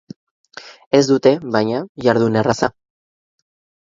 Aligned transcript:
Ez 0.99 1.01
dute, 1.11 1.33
baina, 1.57 1.81
jardun 2.07 2.41
erraza. 2.43 2.71